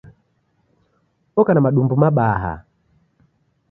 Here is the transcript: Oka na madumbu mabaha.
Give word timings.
Oka 1.39 1.51
na 1.53 1.61
madumbu 1.65 1.95
mabaha. 2.01 2.53